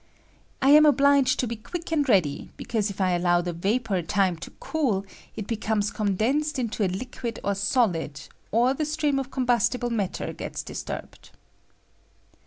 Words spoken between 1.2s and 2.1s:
to be quick and